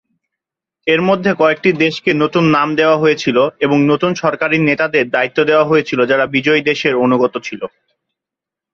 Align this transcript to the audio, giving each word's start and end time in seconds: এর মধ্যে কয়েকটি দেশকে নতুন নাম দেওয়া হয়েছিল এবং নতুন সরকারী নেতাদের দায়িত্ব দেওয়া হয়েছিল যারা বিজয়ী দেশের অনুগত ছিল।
এর 0.87 1.01
মধ্যে 1.01 1.31
কয়েকটি 1.33 1.69
দেশকে 1.83 2.11
নতুন 2.23 2.43
নাম 2.55 2.67
দেওয়া 2.75 2.97
হয়েছিল 2.97 3.37
এবং 3.65 3.77
নতুন 3.91 4.11
সরকারী 4.21 4.57
নেতাদের 4.61 5.05
দায়িত্ব 5.09 5.39
দেওয়া 5.43 5.65
হয়েছিল 5.65 5.99
যারা 6.05 6.25
বিজয়ী 6.35 6.61
দেশের 6.69 6.93
অনুগত 7.05 7.33
ছিল। 7.47 7.61